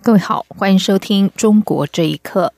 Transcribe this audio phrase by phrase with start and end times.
[0.00, 2.52] 各位好，欢迎收听《中国这一刻》。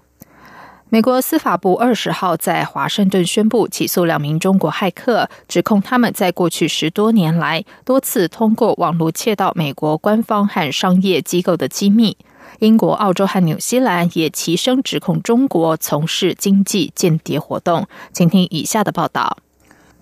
[0.90, 12.16] 美国司法部二十号在华盛顿宣布起诉两名中国骇客，指控他们在过去十多年来多次通过网络窃盗美国官方和商业机构的机密。
[12.58, 17.88] 英国、澳洲和纽西兰也齐声指控中国从事经济间谍活动。
[18.12, 19.38] 请听以下的报道。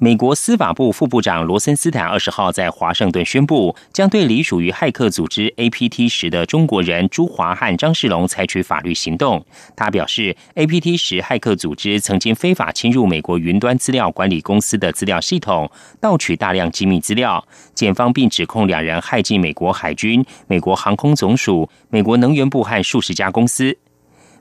[0.00, 9.44] 美国司法部副部长罗森斯坦二十号在华盛顿宣布，将对隶属于骇客组织 APT 十的中国人朱华和张世龙采取法律行动。
[9.74, 15.68] 他表示，APT 十骇客组织曾经非法侵入美国云端资料管理公司的资料系统，
[16.00, 17.44] 盗取大量机密资料。
[17.74, 23.76] 检方并指控两人害进美国海军、美国航空总署、美国能源部和数十家公司。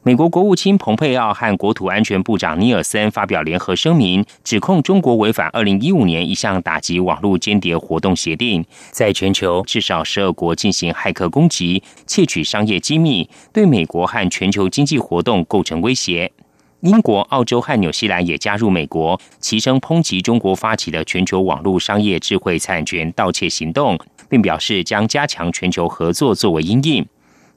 [0.08, 16.32] 美国国务卿蓬佩奥和国土安全部长尼尔森发表联合声明，指控中国违反二零一五年一项打击网络间谍活动协定，在全球至少十二国进行骇客攻击，窃取商业机密，对美国和全球经济活动构成威胁。
[16.80, 27.06] 英国、澳洲和纽西兰也加入美国，齐声抨击中国发起的全球网络商业智慧产权盗窃行动，并表示将加强全球合作作为应应。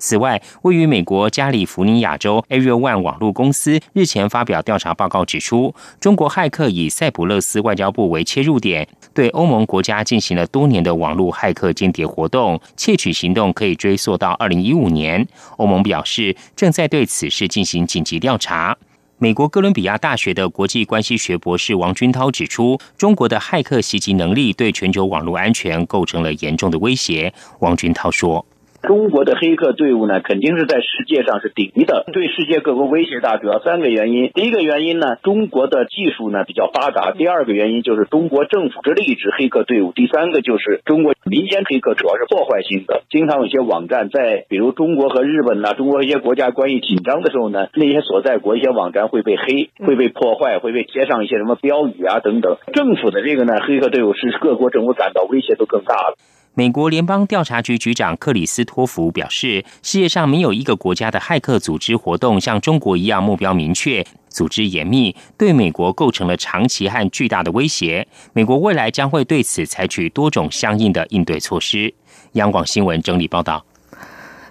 [0.01, 15.25] 此外，位于美国加利福尼亚州 Area One 网络公司日前发表调查报告，指出中国骇客以塞浦路斯外交部为切入点，对欧盟国家进行了多年的网络骇客间谍活动，窃取行动可以追溯到二零一五年。
[15.59, 18.77] 欧盟表示正在对此事进行紧急调查。
[19.19, 27.31] 美国哥伦比亚大学的国际关系学博士王军涛指出，中国的骇客袭击能力对全球网络安全构成了严重的威胁。
[27.59, 28.47] 王军涛说。
[28.83, 33.37] 中国的黑客队伍呢，肯定是在世界上是第一的，对世界各国威胁大。
[33.37, 43.03] 主要三个原因：第一个原因呢，中国的技术呢比较发达；第二个原因就是中国政府之励志黑客队伍；第三个就是中国民间黑客主要是破坏性的。
[43.11, 52.57] 经常有些网站在，比如中国和日本呐，中国一些国家关系紧张的时候呢，那些所在国一些网站会被黑，会被破坏，会被贴上一些什么标语啊等等。
[52.73, 56.17] 政府的这个呢，黑客队伍是各国政府感到威胁都更大了。
[56.55, 68.07] 美国联邦调查局局长克里斯托弗表示，世界上没有一个国家的骇客组织活动像中国一样目标明确、组织严密，对美国构成了长期和巨大的威胁。
[68.33, 71.95] 美国未来将会对此采取多种相应的应对措施。
[72.33, 73.65] 央广新闻整理报道。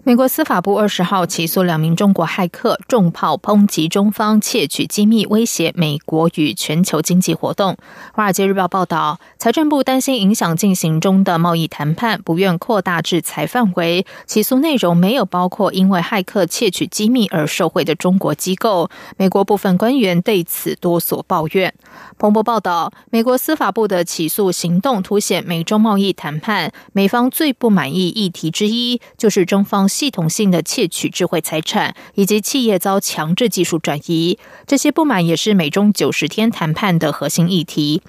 [0.04, 7.76] 美国司法部二十号起诉两名中国骇客，重炮抨击中方窃取机密，威胁美国与全球经济活动。
[8.14, 14.06] 华尔街日报报道，财政部担心影响进行中的贸易谈判，不愿扩大制裁范围。
[14.26, 18.90] 起诉内容没有包括因为骇客窃取机密而受贿的中国机构。
[19.18, 21.74] 美国部分官员对此多所抱怨。
[22.18, 29.89] 彭博报道，美国司法部的起诉行动凸显美中贸易谈判美方最不满意议题之一，就是中方。
[29.90, 38.02] 系统性的窃取智慧财产，以及企业遭强制技术转移，这些不满也是美中九十天谈判的核心议题。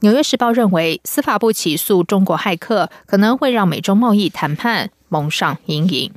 [0.00, 6.12] 纽约时报认为，司法部起诉中国骇客，可能会让美中贸易谈判蒙上阴影。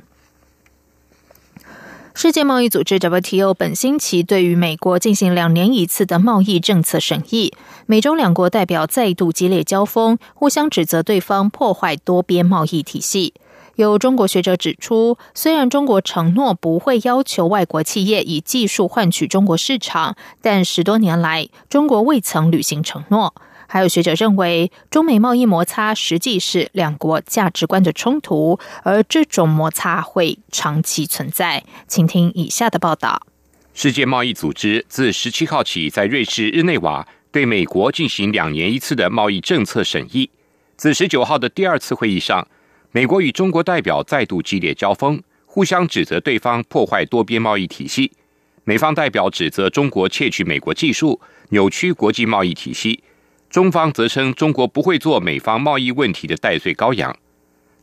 [2.14, 7.54] 世界贸易组织 WTO 本星期对于美国进行两年一次的贸易政策审议，
[7.86, 13.32] 美中两国代表再度激烈交锋，互相指责对方破坏多边贸易体系。
[13.76, 23.34] 有中国学者指出，虽然中国承诺不会要求外国企业以技术换取中国市场，但十多年来中国未曾履行承诺。
[23.66, 31.64] 还有学者认为，中美贸易摩擦实际是两国价值观的冲突，而这种摩擦会长期存在。
[31.88, 33.22] 请听以下的报道：
[33.72, 40.28] 世界贸易组织自十七号起在瑞士日内瓦对美国进行两年一次的贸易政策审议，
[40.76, 42.46] 自十九号的第二次会议上。
[42.94, 48.12] 美国与中国代表再度激烈交锋，互相指责对方破坏多边贸易体系。
[48.64, 51.18] 美方代表指责中国窃取美国技术，
[51.48, 53.02] 扭曲国际贸易体系；
[53.48, 57.16] 中方则称中国不会做美方贸易问题的代罪羔羊。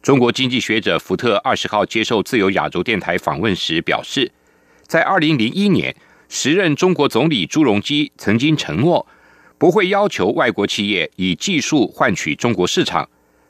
[0.03, 4.31] 中国经济学者福特二十号接受自由亚洲电台访问时表示，
[4.83, 5.95] 在二零零一年，
[6.29, 9.07] 时任中国总理朱镕基曾经承诺
[9.57, 13.09] 不会要求外国企业以技术换取中国市场，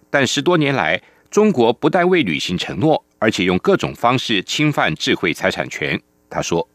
[0.10, 6.02] 但十多年来，中国不但未履行承诺，而且用各种方式侵犯智慧财产权。
[6.28, 6.68] 他说：“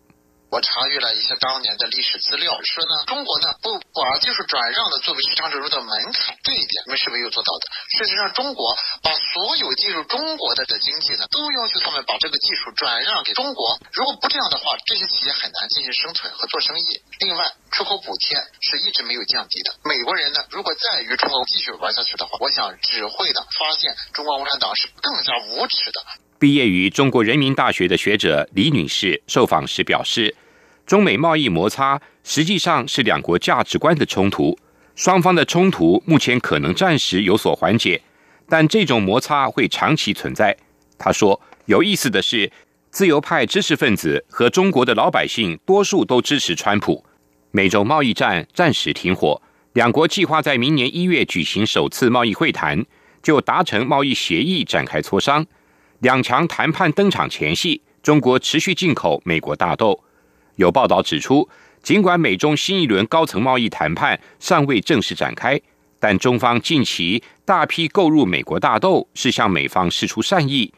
[0.50, 7.66] 我查阅了一些当年的历史资料，说呢，中国呢不把技术转让的作为市场准入的门槛，这一点我们是没有做到的。
[7.98, 13.76] 事实上，中国把所有进入中国的的经济呢，都要求他们把这个技术转让给中国。
[13.92, 16.86] 如果不这样的话，这些企业很难进行生存和做生意。
[17.18, 17.42] 另外，
[17.74, 19.74] 出口补贴是一直没有降低的。
[19.82, 26.00] 美国人呢，如果再与中国继续玩下去的话，我想只会的发现中国共产党是更加无耻的。
[26.38, 30.34] 毕业于中国人民大学的学者李女士受访时表示。
[30.86, 34.54] 中美贸易摩擦实际上是两国价值观的冲突，
[34.94, 38.02] 双方的冲突目前可能暂时有所缓解，
[38.50, 40.54] 但这种摩擦会长期存在。
[40.98, 42.52] 她说：“有意思的是，
[42.90, 47.02] 自由派知识分子和中国的老百姓多数都支持川普。
[47.56, 49.40] 美洲贸易战暂时停火，
[49.74, 52.84] 两国计划在明年一月举行首次贸易会谈，
[53.22, 55.46] 就达成贸易协议展开磋商。
[56.00, 60.02] 两强谈判登场前夕，中国持续进口美国大豆。”
[60.58, 61.48] 有报道指出，
[61.80, 65.60] 尽管美中新一轮高层贸易谈判尚未正式展开，
[66.00, 70.74] 但中方近期大批购入美国大豆，是向美方示出善意，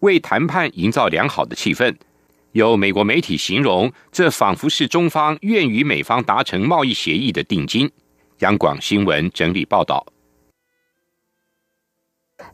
[0.00, 1.94] 为谈判营造良好的气氛。
[2.54, 7.90] 有美国媒体形容，这仿佛是中方愿与美方达成贸易协议的定金。
[8.38, 10.06] 央广新闻整理报道。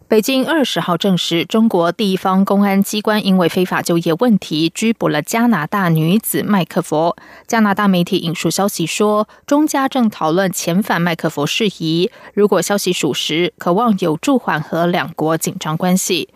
[0.08, 7.14] 北京二十号证实，中国地方公安机关因为非法就业问题拘捕了加拿大女子麦克佛。
[7.47, 12.11] 加拿大媒体引述消息说，中加正讨论遣返麦克佛事宜。
[12.32, 16.31] 如果消息属实，可望有助缓和两国紧张关系。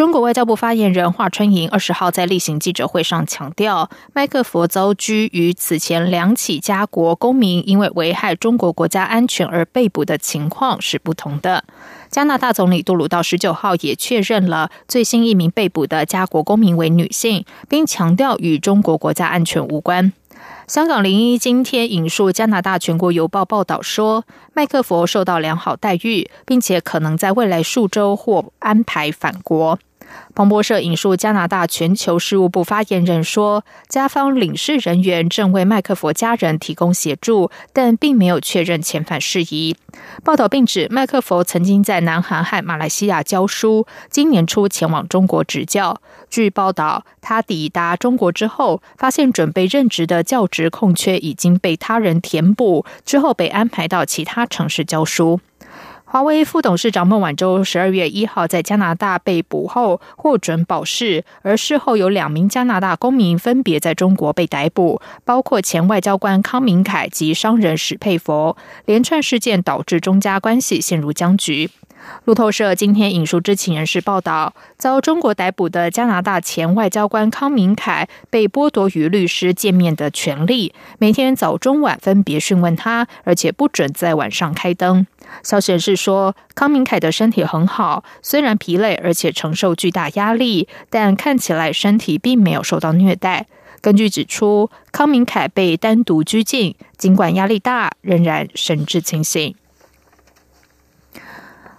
[0.00, 11.64] 中国外交部发言人华春莹二十号在例行记者会上强调，麦克佛遭拘与此前两起加国公民因为危害中国国家安全而被捕的情况是不同的。
[12.08, 20.14] 加拿大总理杜鲁道十九号也确认了最新一名被捕的加国公民为女性，并强调与中国国家安全无关。
[20.66, 24.24] 香港零一今天引述加拿大全国邮报报道说，
[24.54, 29.78] 麦克佛受到良好待遇，并且可能在未来数周或安排返国。
[30.34, 39.76] 彭博社引述加拿大全球事务部发言人说，加方领事人员正为麦克佛家人提供协助，但并没有确认遣返事宜。
[40.24, 46.00] 报道并指，麦克佛曾经在南韩和马来西亚教书，今年初前往中国执教。
[46.28, 55.40] 据报道，他抵达中国之后，发现准备任职的教职空缺已经被他人填补，之后被安排到其他城市教书。
[56.12, 68.56] 华为副董事长孟晚舟十二月一号在加拿大被捕后获准保释，而事后有两名加拿大公民分别在中国被逮捕，包括前外交官康明凯及商人史佩佛。
[68.86, 71.70] 连串事件导致中加关系陷入僵局。
[72.24, 85.06] 路透社今天引述知情人士报道，遭中国逮捕的加拿大前外交官康明凯被剥夺与律师见面的权利，每天早中晚分别讯问他，而且不准在晚上开灯。
[85.42, 93.46] 消息人士说，康明凯的身体很好，虽然疲累，而且承受巨大压力，但看起来身体并没有受到虐待。
[93.80, 99.54] 根据指出，康明凯被单独拘禁，尽管压力大，仍然神志清醒。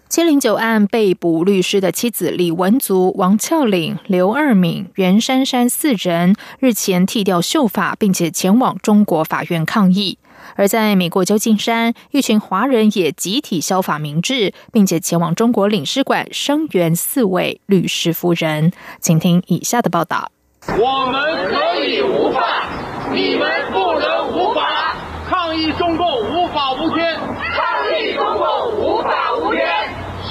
[0.10, 10.18] 七零九案被捕律师的妻子李文足、王俏岭、刘二敏、袁珊珊四人日前剃掉秀发，并且前往中国法院抗议。
[10.56, 18.72] 而在美国旧金山，一群华人也集体削法明志，并且前往中国领事馆声援四位律师夫人。
[19.00, 20.32] 请听以下的报道：
[20.80, 22.68] 我们可以无法，
[23.12, 24.96] 你们不能无法。
[25.30, 29.66] 抗议中共无法无天，抗议中共无法无天。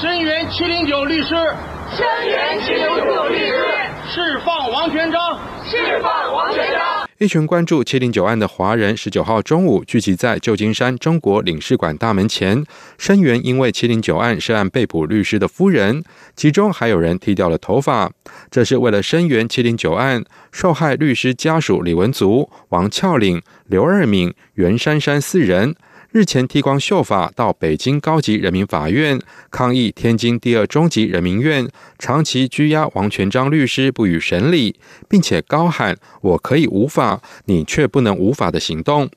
[0.01, 3.65] 声援七零九律师，声援七零九律师，
[4.13, 7.00] 释放王全章，释放王全章。
[7.21, 12.65] 一群关注七零九案的华人，十九号中午聚集在旧金山中国领事馆大门前，
[12.97, 16.03] 声援因为七零九案涉案被捕律师的夫人，
[16.35, 18.11] 其中还有人剃掉了头发。
[18.51, 25.75] 这是为了声援七零九案受害律师家属李文足、王俏岭、刘二敏、袁珊珊四人。
[26.13, 31.69] 日前剃光秀发，到北京高级人民法院抗议天津第二中级人民院
[32.01, 34.75] 长期拘押王全章律师不予审理，
[35.09, 39.09] 并且高喊“我可以无法，你却不能无法”的行动。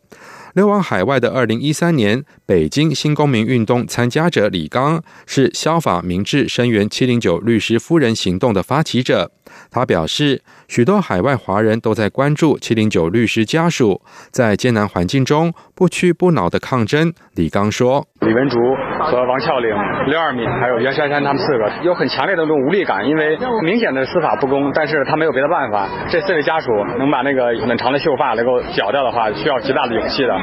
[0.53, 9.31] 流亡海外的二零一三年北京新公民运动参加者李刚，是消法明智声援七零九律师夫人行动的发起者。
[9.71, 14.01] 他表示，许多海外华人都在关注七零九律师家属
[14.31, 17.13] 在艰难环境中不屈不挠的抗争。
[17.35, 18.57] 李刚说：“李文竹
[18.99, 19.69] 和王峭岭、
[20.07, 25.89] 刘二敏还有袁姗姗他们四个有很强烈的这种无力感，因为明显的司法不公，但是他没有别的办法。
[26.09, 30.33] 这四位家属能把那个很长的秀发能够绞掉的话，需要极大的勇气的。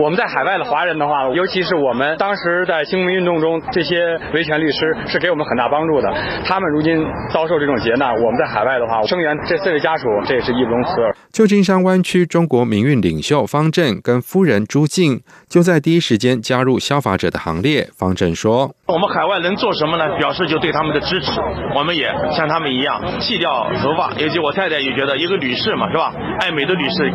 [0.00, 6.12] 我们在海外的华人的话，尤其是我们当时在新民运动中，这些维权律师是给我们很大帮助的。
[6.44, 10.90] 他们如今遭受这种劫难，我们在海外的话，声援这四位家属，这也是义不容辞。
[11.32, 17.88] 旧金山湾区中国民运领袖方正跟夫人朱静就在第一时间加入消法者的行列。
[17.96, 20.16] 方正说：“我们海外能做什么呢？
[20.18, 21.32] 表示就对他们的支持。
[21.74, 26.12] 我们也像他们一样剃掉头发，尤其我太太也觉得一个女士嘛，是吧？
[26.40, 27.10] 爱美的女士，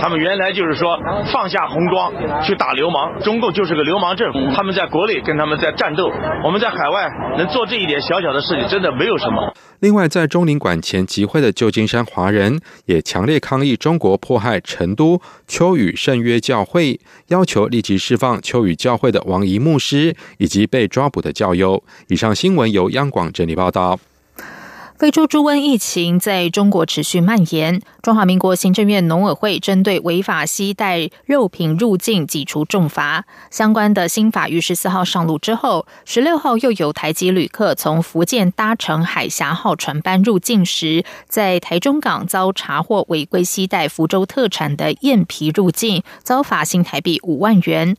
[0.00, 0.98] 他们原来就是说
[1.32, 4.38] 放下红装去打流氓，中共就是个流氓政府。
[4.54, 6.10] 他们在国内跟他们在战斗，
[6.44, 7.08] 我们在海外
[7.38, 9.52] 能做这一点小小的事情，真的没有什么。”
[9.84, 16.98] 另外，在中领馆前集会的旧金山华人也强烈抗议中国迫害成都秋雨圣约教会，
[17.28, 21.84] 要求立即释放秋雨教会的王仪牧师以及被抓捕的教友。
[22.08, 24.00] 以上新闻由央广整理报道。
[24.96, 33.24] 非洲猪瘟疫情在中国持续蔓延，中华民国行政院农委会针对违法携带肉品入境，给出重罚。
[33.50, 47.96] 相关的新法于十四号上路之后，十六号又有台籍旅客从福建搭乘海峡号船班入境时，在台中港遭查获违规携带福州特产的燕皮入境，遭罚新台币五万元。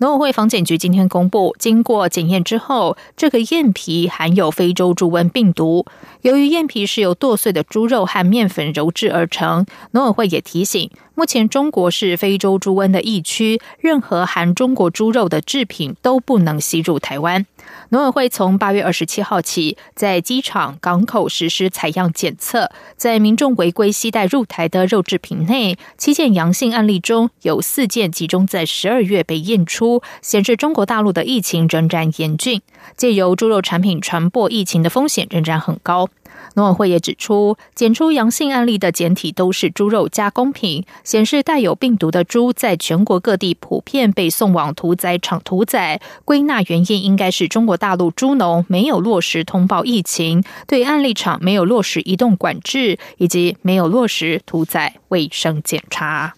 [0.00, 5.86] 农委会防检局今天公布，经过检验之后，这个燕皮含有非洲猪瘟病毒。
[6.22, 10.88] 由于燕皮是由剁碎的猪肉和面粉揉制而成，农委会也提醒。
[11.16, 17.44] 目前中国是非洲猪瘟的疫区，任何含中国猪肉的制品都不能吸入台湾。
[17.90, 32.60] 农委会从八月二十七号起，在机场、港口实施采样检测，在民众违规携带入台的肉制品内，七件阳性案例中有四件集中在十二月被验出，显示中国大陆的疫情仍然严峻，
[32.94, 36.10] 借由猪肉产品传播疫情的风险仍然很高。
[36.54, 46.00] 农委会也指出，检出阳性案例的检体都是猪肉加工品，显示带有病毒的猪在全国各地普遍被送往屠宰场屠宰。
[46.24, 56.34] 归纳原因应该是中国大陆猪农没有落实通报疫情，对案例场没有落实移动管制，以及没有落实屠宰卫生检查。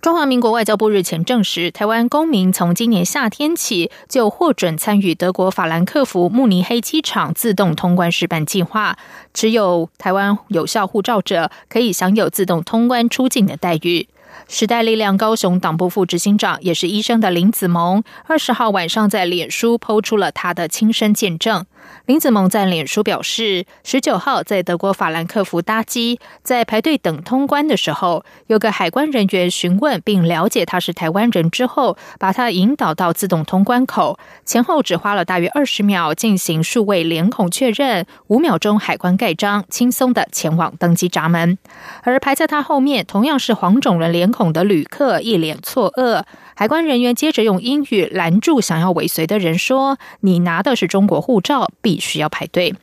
[0.00, 8.96] 中华民国外交部日前证实，台湾公民从今年夏天起就获准参与德国法兰克福慕尼黑机场自动通关试办计划。
[9.34, 14.08] 持有台湾有效护照者可以享有自动通关出境的待遇。
[14.46, 21.66] 时代力量高雄党部副执行长也是医生的林子萌，二十号晚上在脸书抛出了他的亲身见证。
[22.06, 41.58] 林子萌在脸书表示，十九号在德国法兰克福搭机，在排队等通关的时候，有个海关人员询问并了解他是台湾人之后，把他引导到自动通关口，前后只花了大约二十秒进行数位脸孔确认，五秒钟海关盖章，轻松的前往登机闸门。
[42.02, 46.22] 而排在他后面同样是黄种人脸孔的旅客一脸错愕。
[46.58, 52.74] 海关人员接着用英语拦住想要尾随的人，说：“你拿的是中国护照，必须要排队。”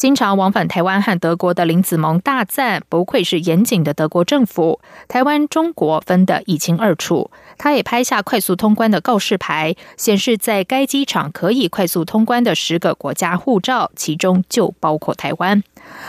[0.00, 15.62] 经常往返台湾和德国的林子萌大赞：“不愧是严谨的德国政府，台湾中国分得一清二楚。”他也拍下快速通关的告示牌，显示在该机场可以快速通关的十个国家护照，其中就包括台湾。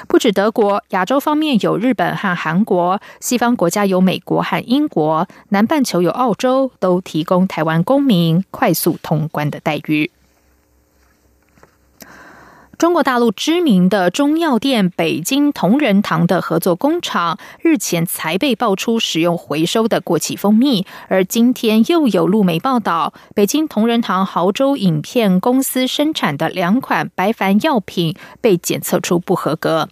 [0.07, 10.09] 不止德国，亚洲方面有日本和韩国，西方国家有美国和英国，南半球有澳洲，都提供台湾公民快速通关的待遇。
[12.81, 29.87] 中国大陆知名的中药店北京同仁堂的合作工厂日前才被爆出使用回收的过期蜂蜜，而今天又有路媒报道，北京同仁堂亳州影片公司生产的两款白矾药品被检测出不合格。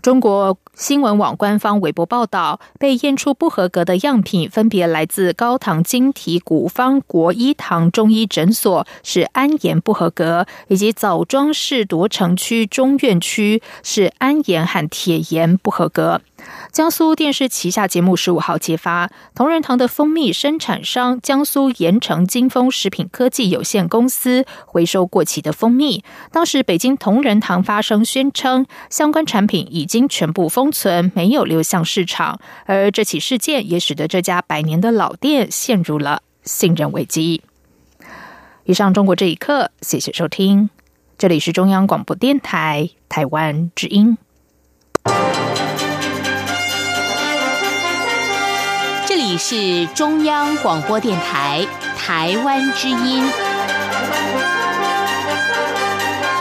[0.00, 16.22] 中国新闻网官方微博报道，被验出不合格的样品分别来自高唐晶体古方国医堂中医诊所是安盐不合格，以及枣庄市夺城区中院区是安盐和铁盐不合格。
[16.72, 26.04] 江苏电视旗下节目十五号揭发，同仁堂的蜂蜜生产商江苏盐城金丰食品科技有限公司回收过期的蜂蜜。
[26.30, 32.38] 当时北京同仁堂发声宣称，相关产品已经全部封存，没有流向市场。
[32.66, 37.42] 而这起事件也使得这家百年的老店陷入了信任危机。
[38.64, 40.70] 以上中国这一刻，谢谢收听，
[41.18, 44.16] 这里是中央广播电台台湾之音。
[49.30, 51.64] 里是中央广播电台
[51.96, 53.49] 台湾之音。